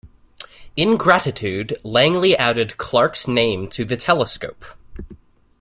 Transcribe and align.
In 0.75 0.97
gratitude, 0.97 1.77
Langley 1.83 2.35
added 2.35 2.77
Clark's 2.79 3.27
name 3.27 3.67
to 3.69 3.85
the 3.85 3.95
telescope. 3.95 4.65